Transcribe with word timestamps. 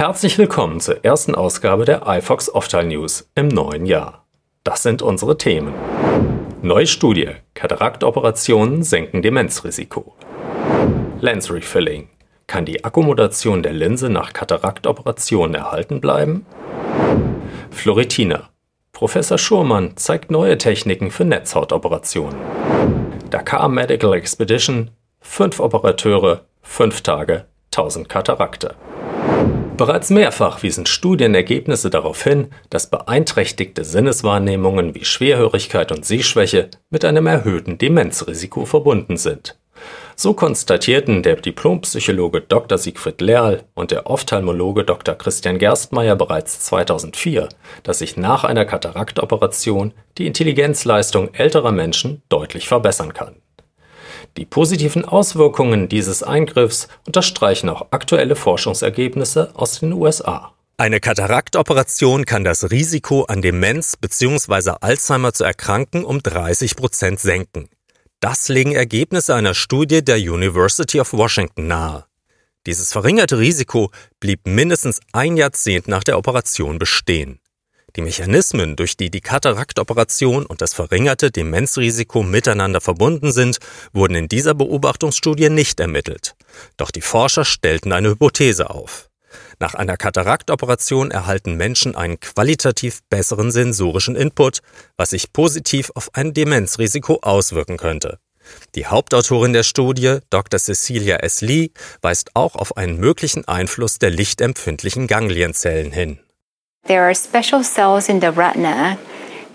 Herzlich 0.00 0.38
willkommen 0.38 0.80
zur 0.80 1.04
ersten 1.04 1.34
Ausgabe 1.34 1.84
der 1.84 2.06
iFox 2.06 2.54
Oftal 2.54 2.86
News 2.86 3.30
im 3.34 3.48
neuen 3.48 3.84
Jahr. 3.84 4.24
Das 4.64 4.82
sind 4.82 5.02
unsere 5.02 5.36
Themen. 5.36 5.74
Neue 6.62 6.86
Studie: 6.86 7.28
Kataraktoperationen 7.52 8.82
senken 8.82 9.20
Demenzrisiko. 9.20 10.14
Lens 11.20 11.52
Refilling. 11.52 12.08
Kann 12.46 12.64
die 12.64 12.82
Akkommodation 12.82 13.62
der 13.62 13.74
Linse 13.74 14.08
nach 14.08 14.32
Kataraktoperationen 14.32 15.54
erhalten 15.54 16.00
bleiben? 16.00 16.46
Fluoretina. 17.70 18.48
Professor 18.92 19.36
Schurmann 19.36 19.98
zeigt 19.98 20.30
neue 20.30 20.56
Techniken 20.56 21.10
für 21.10 21.26
Netzhautoperationen. 21.26 22.40
Dakar 23.28 23.68
Medical 23.68 24.14
Expedition. 24.14 24.92
Fünf 25.20 25.60
Operateure, 25.60 26.46
fünf 26.62 27.02
Tage, 27.02 27.44
1000 27.70 28.08
Katarakte. 28.08 28.76
Bereits 29.80 30.10
mehrfach 30.10 30.62
wiesen 30.62 30.84
Studienergebnisse 30.84 31.88
darauf 31.88 32.22
hin, 32.22 32.48
dass 32.68 32.90
beeinträchtigte 32.90 33.82
Sinneswahrnehmungen 33.82 34.94
wie 34.94 35.06
Schwerhörigkeit 35.06 35.90
und 35.90 36.04
Sehschwäche 36.04 36.68
mit 36.90 37.02
einem 37.02 37.26
erhöhten 37.26 37.78
Demenzrisiko 37.78 38.66
verbunden 38.66 39.16
sind. 39.16 39.58
So 40.16 40.34
konstatierten 40.34 41.22
der 41.22 41.36
Diplompsychologe 41.36 42.42
Dr. 42.42 42.76
Siegfried 42.76 43.22
Lerl 43.22 43.62
und 43.72 43.90
der 43.90 44.10
Ophthalmologe 44.10 44.84
Dr. 44.84 45.14
Christian 45.14 45.56
Gerstmeier 45.56 46.14
bereits 46.14 46.60
2004, 46.60 47.48
dass 47.82 48.00
sich 48.00 48.18
nach 48.18 48.44
einer 48.44 48.66
Kataraktoperation 48.66 49.94
die 50.18 50.26
Intelligenzleistung 50.26 51.32
älterer 51.32 51.72
Menschen 51.72 52.20
deutlich 52.28 52.68
verbessern 52.68 53.14
kann. 53.14 53.36
Die 54.36 54.44
positiven 54.44 55.04
Auswirkungen 55.04 55.88
dieses 55.88 56.22
Eingriffs 56.22 56.88
unterstreichen 57.06 57.68
auch 57.68 57.88
aktuelle 57.90 58.36
Forschungsergebnisse 58.36 59.50
aus 59.54 59.80
den 59.80 59.92
USA. 59.92 60.52
Eine 60.76 61.00
Kataraktoperation 61.00 62.24
kann 62.24 62.44
das 62.44 62.70
Risiko 62.70 63.24
an 63.24 63.42
Demenz 63.42 63.96
bzw. 63.96 64.76
Alzheimer 64.80 65.34
zu 65.34 65.44
erkranken 65.44 66.04
um 66.04 66.22
30 66.22 66.76
Prozent 66.76 67.20
senken. 67.20 67.68
Das 68.20 68.48
legen 68.48 68.72
Ergebnisse 68.72 69.34
einer 69.34 69.54
Studie 69.54 70.02
der 70.04 70.16
University 70.16 71.00
of 71.00 71.12
Washington 71.12 71.66
nahe. 71.66 72.04
Dieses 72.66 72.92
verringerte 72.92 73.38
Risiko 73.38 73.90
blieb 74.20 74.46
mindestens 74.46 75.00
ein 75.12 75.36
Jahrzehnt 75.36 75.88
nach 75.88 76.04
der 76.04 76.18
Operation 76.18 76.78
bestehen. 76.78 77.39
Die 77.96 78.02
Mechanismen, 78.02 78.76
durch 78.76 78.96
die 78.96 79.10
die 79.10 79.20
Kataraktoperation 79.20 80.46
und 80.46 80.60
das 80.60 80.74
verringerte 80.74 81.30
Demenzrisiko 81.30 82.22
miteinander 82.22 82.80
verbunden 82.80 83.32
sind, 83.32 83.58
wurden 83.92 84.14
in 84.14 84.28
dieser 84.28 84.54
Beobachtungsstudie 84.54 85.50
nicht 85.50 85.80
ermittelt. 85.80 86.34
Doch 86.76 86.90
die 86.90 87.00
Forscher 87.00 87.44
stellten 87.44 87.92
eine 87.92 88.10
Hypothese 88.10 88.70
auf. 88.70 89.08
Nach 89.58 89.74
einer 89.74 89.96
Kataraktoperation 89.96 91.10
erhalten 91.10 91.56
Menschen 91.56 91.94
einen 91.94 92.18
qualitativ 92.18 93.00
besseren 93.10 93.50
sensorischen 93.50 94.16
Input, 94.16 94.60
was 94.96 95.10
sich 95.10 95.32
positiv 95.32 95.90
auf 95.94 96.10
ein 96.14 96.32
Demenzrisiko 96.32 97.18
auswirken 97.22 97.76
könnte. 97.76 98.18
Die 98.74 98.86
Hauptautorin 98.86 99.52
der 99.52 99.62
Studie, 99.62 100.18
Dr. 100.30 100.58
Cecilia 100.58 101.16
S. 101.16 101.40
Lee, 101.40 101.70
weist 102.02 102.30
auch 102.34 102.56
auf 102.56 102.76
einen 102.76 102.98
möglichen 102.98 103.46
Einfluss 103.46 103.98
der 103.98 104.10
lichtempfindlichen 104.10 105.06
Ganglienzellen 105.06 105.92
hin. 105.92 106.20
There 106.84 107.08
are 107.08 107.14
special 107.14 107.62
cells 107.62 108.08
in 108.08 108.20
the 108.20 108.32
retina 108.32 108.98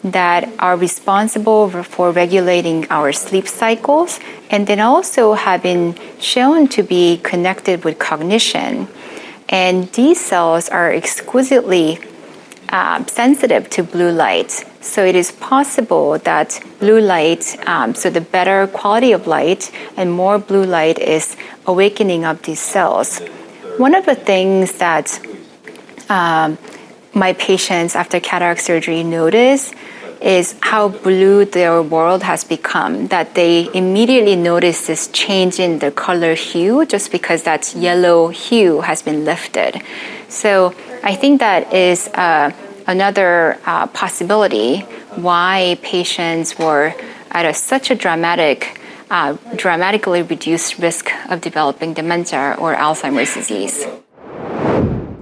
that 0.04 0.48
are 0.60 0.78
responsible 0.78 1.70
for 1.84 2.12
regulating 2.12 2.88
our 2.92 3.12
sleep 3.12 3.48
cycles 3.48 4.20
and 4.52 4.68
then 4.68 4.80
also 4.80 5.34
have 5.34 5.64
been 5.64 5.96
shown 6.20 6.68
to 6.70 6.84
be 6.84 7.18
connected 7.24 7.84
with 7.84 7.98
cognition. 7.98 8.88
And 9.50 9.92
these 9.94 10.22
cells 10.22 10.70
are 10.70 10.94
exquisitely 10.94 12.00
uh, 12.70 13.04
sensitive 13.06 13.70
to 13.72 13.84
blue 13.84 14.12
light. 14.12 14.52
So 14.82 15.04
it 15.04 15.16
is 15.16 15.32
possible 15.32 16.20
that 16.20 16.60
blue 16.80 17.02
light, 17.02 17.58
um, 17.68 17.96
so 17.96 18.12
the 18.12 18.22
better 18.22 18.68
quality 18.68 19.12
of 19.12 19.26
light 19.26 19.72
and 19.98 20.12
more 20.12 20.38
blue 20.38 20.64
light 20.64 21.00
is 21.00 21.36
awakening 21.66 22.24
up 22.24 22.44
these 22.44 22.60
cells. 22.60 23.20
One 23.78 23.96
of 23.96 24.06
the 24.06 24.16
things 24.16 24.74
that 24.78 25.20
um, 26.08 26.60
my 27.16 27.32
patients 27.34 27.96
after 27.96 28.20
cataract 28.20 28.62
surgery 28.62 29.04
notice 29.04 29.74
is 30.22 30.56
how 30.62 30.90
blue 30.90 31.46
their 31.46 31.82
world 31.82 32.24
has 32.24 32.44
become. 32.44 33.08
That 33.08 33.36
they 33.36 33.70
immediately 33.74 34.36
notice 34.36 34.88
this 34.88 35.08
change 35.08 35.60
in 35.60 35.80
the 35.80 35.92
color 35.92 36.36
hue 36.36 36.86
just 36.86 37.12
because 37.12 37.44
that 37.44 37.74
yellow 37.76 38.30
hue 38.30 38.82
has 38.82 39.02
been 39.02 39.24
lifted. 39.24 39.82
So 40.28 40.76
I 41.04 41.16
think 41.16 41.40
that 41.40 41.74
is 41.74 42.08
uh, 42.10 42.52
another 42.88 43.60
uh, 43.66 43.88
possibility 43.88 44.80
why 45.16 45.78
patients 45.82 46.58
were 46.60 46.94
at 47.32 47.46
a, 47.46 47.54
such 47.54 47.92
a 47.92 47.96
dramatic, 47.96 48.80
uh, 49.10 49.38
dramatically 49.56 50.22
reduced 50.22 50.80
risk 50.80 51.12
of 51.30 51.42
developing 51.42 51.94
dementia 51.94 52.56
or 52.60 52.76
Alzheimer's 52.76 53.34
disease. 53.34 53.86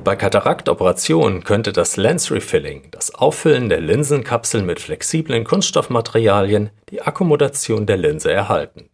Bei 0.03 0.17
Kataraktoperationen 0.17 1.45
könnte 1.45 1.71
das 1.71 1.95
Lens 1.95 2.29
Refilling, 2.29 2.83
das 2.91 3.15
Auffüllen 3.15 3.69
der 3.69 3.79
Linsenkapsel 3.79 4.61
mit 4.61 4.81
flexiblen 4.81 5.45
Kunststoffmaterialien, 5.45 6.71
die 6.89 7.01
Akkommodation 7.01 7.85
der 7.85 7.95
Linse 7.95 8.29
erhalten. 8.29 8.89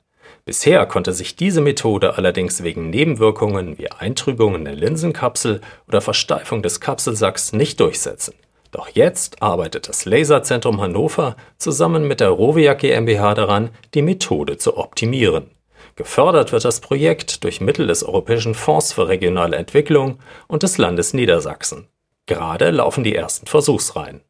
Bisher 0.46 0.86
konnte 0.86 1.14
sich 1.14 1.36
diese 1.36 1.62
Methode 1.62 2.16
allerdings 2.16 2.62
wegen 2.62 2.92
Nebenwirkungen 2.92 3.80
wie 3.80 3.92
Eintrübungen 3.92 4.66
der 4.66 4.76
Linsenkapsel 4.76 5.62
oder 5.88 6.02
Versteifung 6.02 6.62
des 6.62 6.80
Kapselsacks 6.80 7.54
nicht 7.54 7.80
durchsetzen. 7.80 8.36
Doch 8.70 8.90
jetzt 8.90 9.42
arbeitet 9.42 9.90
das 9.90 10.06
Laserzentrum 10.06 10.80
Hannover 10.80 11.36
zusammen 11.58 12.08
mit 12.08 12.20
der 12.20 12.30
Roviak 12.30 12.80
GmbH 12.80 13.34
daran, 13.34 13.72
die 13.96 14.04
Methode 14.04 14.58
zu 14.58 14.78
optimieren. 14.78 15.50
Gefördert 16.00 16.54
wird 16.54 16.64
das 16.64 16.80
Projekt 16.80 17.44
durch 17.44 17.60
Mittel 17.60 17.86
des 17.88 18.06
Europäischen 18.06 18.56
Fonds 18.56 18.94
für 18.94 19.10
regionale 19.10 19.58
Entwicklung 19.58 20.20
und 20.48 20.64
des 20.64 20.78
Landes 20.78 21.14
Niedersachsen. 21.14 21.90
Gerade 22.26 22.72
laufen 22.72 23.04
die 23.04 23.14
ersten 23.14 23.48
Versuchsreihen. 23.48 24.22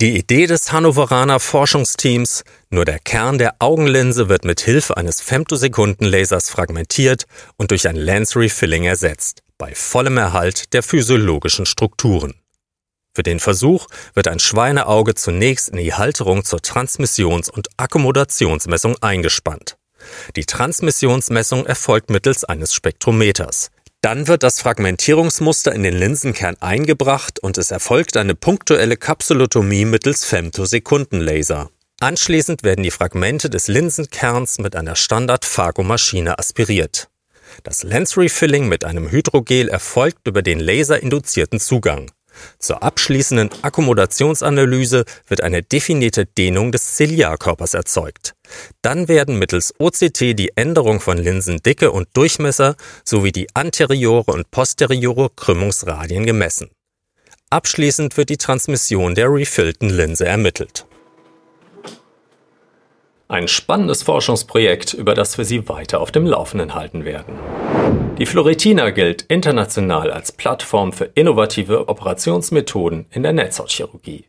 Die 0.00 0.16
Idee 0.16 0.46
des 0.46 0.72
Hannoveraner 0.72 1.38
Forschungsteams, 1.38 2.44
nur 2.70 2.86
der 2.86 2.98
Kern 2.98 3.36
der 3.36 3.56
Augenlinse 3.58 4.30
wird 4.30 4.46
mit 4.46 4.62
Hilfe 4.62 4.96
eines 4.96 5.20
Femtosekundenlasers 5.20 6.48
fragmentiert 6.48 7.26
und 7.58 7.72
durch 7.72 7.86
ein 7.86 7.96
Lens 7.96 8.34
Refilling 8.34 8.84
ersetzt, 8.84 9.42
bei 9.58 9.74
vollem 9.74 10.16
Erhalt 10.16 10.72
der 10.72 10.82
physiologischen 10.82 11.66
Strukturen. 11.66 12.40
Für 13.14 13.22
den 13.22 13.38
Versuch 13.38 13.86
wird 14.14 14.28
ein 14.28 14.38
Schweineauge 14.38 15.14
zunächst 15.14 15.68
in 15.68 15.76
die 15.76 15.92
Halterung 15.92 16.42
zur 16.42 16.60
Transmissions- 16.60 17.50
und 17.50 17.68
Akkommodationsmessung 17.76 18.96
eingespannt. 19.02 19.76
Die 20.36 20.44
Transmissionsmessung 20.44 21.66
erfolgt 21.66 22.10
mittels 22.10 22.44
eines 22.44 22.74
Spektrometers. 22.74 23.70
Dann 24.02 24.26
wird 24.26 24.42
das 24.42 24.60
Fragmentierungsmuster 24.60 25.72
in 25.72 25.84
den 25.84 25.94
Linsenkern 25.94 26.56
eingebracht 26.60 27.38
und 27.38 27.56
es 27.56 27.70
erfolgt 27.70 28.16
eine 28.16 28.34
punktuelle 28.34 28.96
Kapsulotomie 28.96 29.84
mittels 29.84 30.24
Femtosekundenlaser. 30.24 31.70
Anschließend 32.00 32.64
werden 32.64 32.82
die 32.82 32.90
Fragmente 32.90 33.48
des 33.48 33.68
Linsenkerns 33.68 34.58
mit 34.58 34.74
einer 34.74 34.96
Standard-Phagomaschine 34.96 36.36
aspiriert. 36.36 37.08
Das 37.62 37.84
Lens 37.84 38.16
Refilling 38.16 38.66
mit 38.66 38.84
einem 38.84 39.08
Hydrogel 39.08 39.68
erfolgt 39.68 40.26
über 40.26 40.42
den 40.42 40.58
laserinduzierten 40.58 41.60
Zugang. 41.60 42.10
Zur 42.58 42.82
abschließenden 42.82 43.50
Akkommodationsanalyse 43.62 45.04
wird 45.26 45.42
eine 45.42 45.62
definierte 45.62 46.26
Dehnung 46.26 46.72
des 46.72 46.94
Ziliarkörpers 46.94 47.74
erzeugt. 47.74 48.34
Dann 48.82 49.08
werden 49.08 49.38
mittels 49.38 49.74
OCT 49.78 50.38
die 50.38 50.52
Änderung 50.56 51.00
von 51.00 51.18
Linsendicke 51.18 51.90
und 51.90 52.08
Durchmesser 52.14 52.76
sowie 53.04 53.32
die 53.32 53.48
anteriore 53.54 54.32
und 54.32 54.50
posteriore 54.50 55.30
Krümmungsradien 55.34 56.26
gemessen. 56.26 56.70
Abschließend 57.50 58.16
wird 58.16 58.30
die 58.30 58.38
Transmission 58.38 59.14
der 59.14 59.28
refillten 59.30 59.90
Linse 59.90 60.26
ermittelt. 60.26 60.86
Ein 63.32 63.48
spannendes 63.48 64.02
Forschungsprojekt, 64.02 64.92
über 64.92 65.14
das 65.14 65.38
wir 65.38 65.46
Sie 65.46 65.66
weiter 65.66 66.02
auf 66.02 66.10
dem 66.10 66.26
Laufenden 66.26 66.74
halten 66.74 67.06
werden. 67.06 67.38
Die 68.18 68.26
Floretina 68.26 68.90
gilt 68.90 69.22
international 69.22 70.10
als 70.10 70.32
Plattform 70.32 70.92
für 70.92 71.06
innovative 71.14 71.88
Operationsmethoden 71.88 73.06
in 73.10 73.22
der 73.22 73.32
Netzhautchirurgie. 73.32 74.26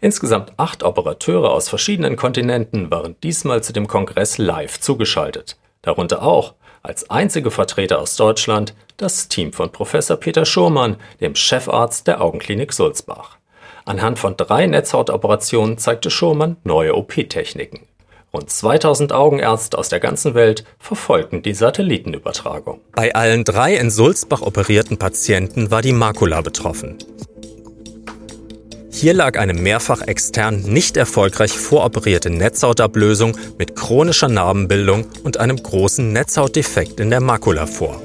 Insgesamt 0.00 0.54
acht 0.56 0.82
Operateure 0.84 1.50
aus 1.50 1.68
verschiedenen 1.68 2.16
Kontinenten 2.16 2.90
waren 2.90 3.14
diesmal 3.22 3.62
zu 3.62 3.74
dem 3.74 3.86
Kongress 3.86 4.38
live 4.38 4.80
zugeschaltet, 4.80 5.58
darunter 5.82 6.22
auch 6.22 6.54
als 6.82 7.10
einzige 7.10 7.50
Vertreter 7.50 7.98
aus 7.98 8.16
Deutschland 8.16 8.72
das 8.96 9.28
Team 9.28 9.52
von 9.52 9.70
Professor 9.70 10.16
Peter 10.16 10.46
Schurmann, 10.46 10.96
dem 11.20 11.34
Chefarzt 11.34 12.06
der 12.06 12.22
Augenklinik 12.22 12.72
Sulzbach. 12.72 13.36
Anhand 13.84 14.18
von 14.18 14.38
drei 14.38 14.66
Netzhautoperationen 14.66 15.76
zeigte 15.76 16.10
Schurmann 16.10 16.56
neue 16.64 16.96
OP-Techniken. 16.96 17.80
Rund 18.32 18.48
2000 18.48 19.12
Augenärzte 19.12 19.76
aus 19.76 19.88
der 19.88 19.98
ganzen 19.98 20.34
Welt 20.34 20.64
verfolgten 20.78 21.42
die 21.42 21.54
Satellitenübertragung. 21.54 22.80
Bei 22.92 23.14
allen 23.14 23.42
drei 23.42 23.74
in 23.74 23.90
Sulzbach 23.90 24.42
operierten 24.42 24.98
Patienten 24.98 25.72
war 25.72 25.82
die 25.82 25.92
Makula 25.92 26.40
betroffen. 26.40 26.96
Hier 28.92 29.14
lag 29.14 29.38
eine 29.38 29.54
mehrfach 29.54 30.02
extern 30.02 30.60
nicht 30.60 30.96
erfolgreich 30.96 31.52
voroperierte 31.52 32.30
Netzhautablösung 32.30 33.36
mit 33.58 33.74
chronischer 33.74 34.28
Narbenbildung 34.28 35.06
und 35.24 35.38
einem 35.38 35.56
großen 35.56 36.12
Netzhautdefekt 36.12 37.00
in 37.00 37.10
der 37.10 37.20
Makula 37.20 37.66
vor. 37.66 38.00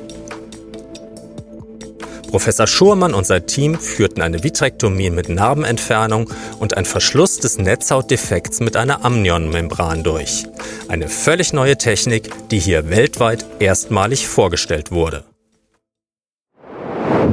Professor 2.35 2.67
Schurmann 2.67 3.13
und 3.13 3.25
sein 3.25 3.47
Team 3.47 3.79
führten 3.79 4.21
eine 4.21 4.43
Vitrektomie 4.43 5.09
mit 5.09 5.29
Narbenentfernung 5.29 6.29
und 6.59 6.75
ein 6.75 6.83
Verschluss 6.83 7.39
des 7.39 7.57
Netzhautdefekts 7.57 8.59
mit 8.59 8.75
einer 8.75 9.05
Amnionmembran 9.05 10.03
durch. 10.03 10.43
Eine 10.89 11.07
völlig 11.07 11.53
neue 11.53 11.77
Technik, 11.77 12.49
die 12.49 12.59
hier 12.59 12.89
weltweit 12.89 13.45
erstmalig 13.59 14.27
vorgestellt 14.27 14.91
wurde. 14.91 15.23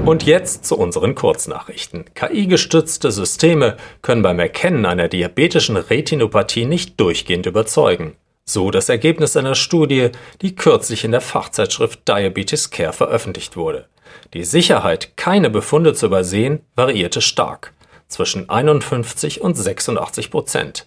Und 0.07 0.23
jetzt 0.23 0.67
zu 0.67 0.79
unseren 0.79 1.17
Kurznachrichten. 1.17 2.05
KI-gestützte 2.15 3.11
Systeme 3.11 3.79
können 4.03 4.23
beim 4.23 4.39
Erkennen 4.39 4.87
einer 4.87 5.09
diabetischen 5.09 5.77
Retinopathie 5.77 6.65
nicht 6.65 7.01
durchgehend 7.01 7.47
überzeugen. 7.47 8.15
So 8.45 8.71
das 8.71 8.89
Ergebnis 8.89 9.37
einer 9.37 9.57
Studie, 9.57 10.11
die 10.43 10.55
kürzlich 10.55 11.03
in 11.03 11.11
der 11.11 11.21
Fachzeitschrift 11.21 12.07
Diabetes 12.07 12.71
Care 12.71 12.93
veröffentlicht 12.93 13.57
wurde. 13.57 13.89
Die 14.35 14.45
Sicherheit, 14.45 15.17
keine 15.17 15.51
Befunde 15.51 15.95
zu 15.95 16.07
übersehen, 16.07 16.61
variierte 16.75 17.21
stark, 17.21 17.73
zwischen 18.09 18.49
51 18.49 19.41
und 19.41 19.57
86 19.57 20.31
Prozent. 20.31 20.87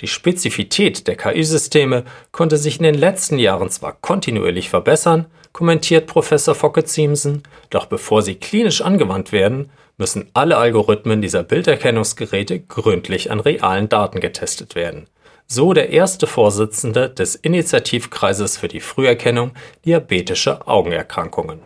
Die 0.00 0.06
Spezifität 0.06 1.08
der 1.08 1.16
KI-Systeme 1.16 2.04
konnte 2.30 2.56
sich 2.56 2.78
in 2.78 2.84
den 2.84 2.94
letzten 2.94 3.38
Jahren 3.38 3.68
zwar 3.68 3.94
kontinuierlich 3.94 4.68
verbessern, 4.68 5.26
kommentiert 5.52 6.06
Professor 6.06 6.54
Focke-Ziemsen, 6.54 7.42
doch 7.70 7.86
bevor 7.86 8.22
sie 8.22 8.36
klinisch 8.36 8.80
angewandt 8.80 9.32
werden, 9.32 9.70
müssen 9.96 10.30
alle 10.34 10.56
Algorithmen 10.56 11.20
dieser 11.20 11.42
Bilderkennungsgeräte 11.42 12.60
gründlich 12.60 13.32
an 13.32 13.40
realen 13.40 13.88
Daten 13.88 14.20
getestet 14.20 14.76
werden. 14.76 15.08
So 15.48 15.72
der 15.72 15.90
erste 15.90 16.26
Vorsitzende 16.26 17.08
des 17.10 17.34
Initiativkreises 17.34 18.58
für 18.58 18.68
die 18.68 18.80
Früherkennung 18.80 19.52
diabetischer 19.84 20.68
Augenerkrankungen. 20.68 21.60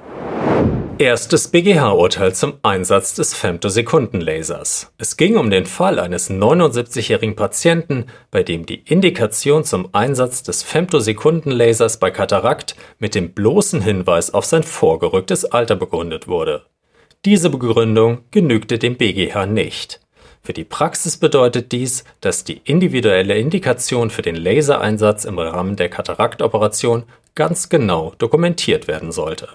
Erstes 1.02 1.48
BGH-Urteil 1.48 2.32
zum 2.32 2.60
Einsatz 2.62 3.14
des 3.14 3.34
Femtosekundenlasers. 3.34 4.92
Es 4.98 5.16
ging 5.16 5.36
um 5.36 5.50
den 5.50 5.66
Fall 5.66 5.98
eines 5.98 6.30
79-jährigen 6.30 7.34
Patienten, 7.34 8.06
bei 8.30 8.44
dem 8.44 8.66
die 8.66 8.84
Indikation 8.84 9.64
zum 9.64 9.92
Einsatz 9.92 10.44
des 10.44 10.62
Femtosekundenlasers 10.62 11.96
bei 11.96 12.12
Katarakt 12.12 12.76
mit 13.00 13.16
dem 13.16 13.32
bloßen 13.32 13.82
Hinweis 13.82 14.32
auf 14.32 14.44
sein 14.44 14.62
vorgerücktes 14.62 15.44
Alter 15.44 15.74
begründet 15.74 16.28
wurde. 16.28 16.66
Diese 17.24 17.50
Begründung 17.50 18.18
genügte 18.30 18.78
dem 18.78 18.96
BGH 18.96 19.46
nicht. 19.46 19.98
Für 20.40 20.52
die 20.52 20.62
Praxis 20.62 21.16
bedeutet 21.16 21.72
dies, 21.72 22.04
dass 22.20 22.44
die 22.44 22.60
individuelle 22.62 23.36
Indikation 23.36 24.08
für 24.08 24.22
den 24.22 24.36
Lasereinsatz 24.36 25.24
im 25.24 25.40
Rahmen 25.40 25.74
der 25.74 25.88
Kataraktoperation 25.88 27.02
ganz 27.34 27.68
genau 27.68 28.12
dokumentiert 28.18 28.86
werden 28.86 29.10
sollte. 29.10 29.48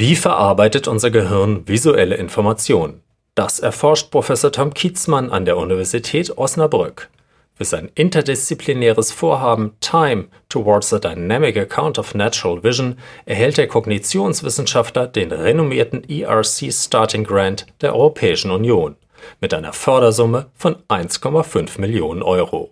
Wie 0.00 0.16
verarbeitet 0.16 0.88
unser 0.88 1.10
Gehirn 1.10 1.68
visuelle 1.68 2.14
Informationen? 2.14 3.02
Das 3.34 3.60
erforscht 3.60 4.10
Professor 4.10 4.50
Tom 4.50 4.72
Kietzmann 4.72 5.28
an 5.28 5.44
der 5.44 5.58
Universität 5.58 6.38
Osnabrück. 6.38 7.10
Für 7.52 7.66
sein 7.66 7.90
interdisziplinäres 7.94 9.12
Vorhaben 9.12 9.72
Time 9.80 10.28
Towards 10.48 10.94
a 10.94 10.98
Dynamic 11.00 11.58
Account 11.58 11.98
of 11.98 12.14
Natural 12.14 12.64
Vision 12.64 12.96
erhält 13.26 13.58
der 13.58 13.68
Kognitionswissenschaftler 13.68 15.06
den 15.06 15.32
renommierten 15.32 16.02
ERC 16.08 16.72
Starting 16.72 17.24
Grant 17.24 17.66
der 17.82 17.94
Europäischen 17.94 18.52
Union 18.52 18.96
mit 19.42 19.52
einer 19.52 19.74
Fördersumme 19.74 20.46
von 20.54 20.76
1,5 20.88 21.78
Millionen 21.78 22.22
Euro. 22.22 22.70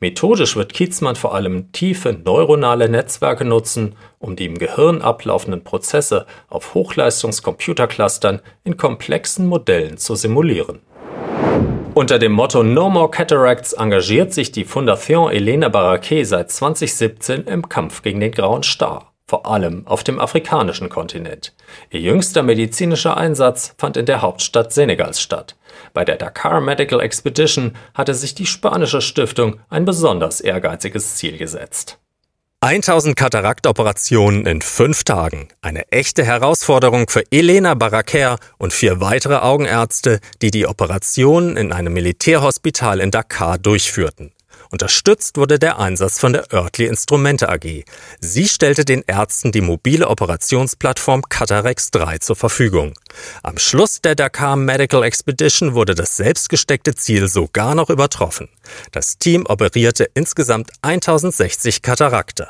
Methodisch 0.00 0.54
wird 0.54 0.74
Kietzmann 0.74 1.16
vor 1.16 1.34
allem 1.34 1.72
tiefe 1.72 2.12
neuronale 2.12 2.88
Netzwerke 2.88 3.44
nutzen, 3.44 3.96
um 4.20 4.36
die 4.36 4.46
im 4.46 4.56
Gehirn 4.56 5.02
ablaufenden 5.02 5.64
Prozesse 5.64 6.24
auf 6.48 6.74
Hochleistungscomputerclustern 6.74 8.40
in 8.62 8.76
komplexen 8.76 9.46
Modellen 9.46 9.96
zu 9.96 10.14
simulieren. 10.14 10.80
Unter 11.94 12.20
dem 12.20 12.30
Motto 12.30 12.62
No 12.62 12.88
More 12.88 13.10
Cataracts 13.10 13.72
engagiert 13.72 14.32
sich 14.32 14.52
die 14.52 14.64
Fondation 14.64 15.32
Elena 15.32 15.68
Barraquet 15.68 16.22
seit 16.22 16.52
2017 16.52 17.44
im 17.44 17.68
Kampf 17.68 18.02
gegen 18.02 18.20
den 18.20 18.30
grauen 18.30 18.62
Star, 18.62 19.12
vor 19.28 19.46
allem 19.46 19.86
auf 19.86 20.02
dem 20.02 20.18
afrikanischen 20.18 20.88
Kontinent. 20.88 21.54
Ihr 21.90 22.00
jüngster 22.00 22.42
medizinischer 22.42 23.16
Einsatz 23.16 23.74
fand 23.76 23.98
in 23.98 24.06
der 24.06 24.22
Hauptstadt 24.22 24.72
Senegals 24.72 25.20
statt. 25.20 25.54
Bei 25.92 26.04
der 26.04 26.16
Dakar 26.16 26.60
Medical 26.60 27.00
Expedition 27.00 27.76
hatte 27.94 28.14
sich 28.14 28.34
die 28.34 28.46
spanische 28.46 29.02
Stiftung 29.02 29.60
ein 29.68 29.84
besonders 29.84 30.40
ehrgeiziges 30.40 31.16
Ziel 31.16 31.36
gesetzt. 31.36 31.98
1000 32.60 33.14
Kataraktoperationen 33.14 34.44
in 34.46 34.62
fünf 34.62 35.04
Tagen. 35.04 35.48
Eine 35.60 35.92
echte 35.92 36.24
Herausforderung 36.24 37.08
für 37.08 37.22
Elena 37.30 37.74
Barraquer 37.74 38.38
und 38.56 38.72
vier 38.72 39.00
weitere 39.00 39.36
Augenärzte, 39.36 40.18
die 40.42 40.50
die 40.50 40.66
Operationen 40.66 41.56
in 41.56 41.72
einem 41.72 41.92
Militärhospital 41.92 42.98
in 42.98 43.12
Dakar 43.12 43.58
durchführten. 43.58 44.32
Unterstützt 44.70 45.38
wurde 45.38 45.58
der 45.58 45.78
Einsatz 45.78 46.18
von 46.18 46.34
der 46.34 46.52
Oertli 46.52 46.86
Instrumente 46.86 47.48
AG. 47.48 47.84
Sie 48.20 48.48
stellte 48.48 48.84
den 48.84 49.02
Ärzten 49.06 49.50
die 49.50 49.62
mobile 49.62 50.08
Operationsplattform 50.08 51.22
Catarex 51.22 51.90
3 51.90 52.18
zur 52.18 52.36
Verfügung. 52.36 52.94
Am 53.42 53.58
Schluss 53.58 54.02
der 54.02 54.14
Dakar 54.14 54.56
Medical 54.56 55.04
Expedition 55.04 55.74
wurde 55.74 55.94
das 55.94 56.16
selbstgesteckte 56.16 56.94
Ziel 56.94 57.28
sogar 57.28 57.74
noch 57.74 57.88
übertroffen. 57.88 58.48
Das 58.92 59.18
Team 59.18 59.46
operierte 59.46 60.08
insgesamt 60.14 60.70
1060 60.82 61.80
Katarakte. 61.80 62.48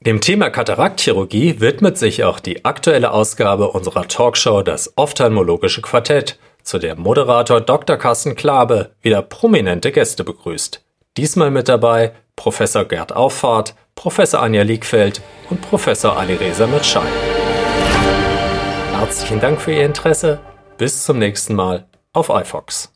Dem 0.00 0.20
Thema 0.20 0.50
Kataraktchirurgie 0.50 1.60
widmet 1.60 1.98
sich 1.98 2.24
auch 2.24 2.38
die 2.38 2.64
aktuelle 2.64 3.10
Ausgabe 3.12 3.68
unserer 3.68 4.08
Talkshow 4.08 4.62
Das 4.62 4.92
Ophthalmologische 4.96 5.82
Quartett, 5.82 6.38
zu 6.62 6.78
der 6.78 6.96
Moderator 6.96 7.60
Dr. 7.60 7.96
Carsten 7.96 8.34
Klabe 8.34 8.92
wieder 9.00 9.22
prominente 9.22 9.92
Gäste 9.92 10.24
begrüßt. 10.24 10.85
Diesmal 11.16 11.50
mit 11.50 11.68
dabei 11.68 12.12
Professor 12.36 12.84
Gerd 12.84 13.14
Auffahrt, 13.14 13.74
Professor 13.94 14.42
Anja 14.42 14.62
Liegfeld 14.62 15.22
und 15.48 15.62
Professor 15.62 16.16
Alireza 16.18 16.66
Mirschai. 16.66 17.06
Herzlichen 18.92 19.40
Dank 19.40 19.60
für 19.60 19.72
Ihr 19.72 19.86
Interesse. 19.86 20.40
Bis 20.76 21.04
zum 21.04 21.18
nächsten 21.18 21.54
Mal 21.54 21.86
auf 22.12 22.28
iFox. 22.28 22.95